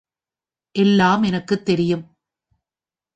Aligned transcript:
எனக்கு 0.83 0.83
எல்லாம் 0.83 1.25
தெரியும். 1.63 2.05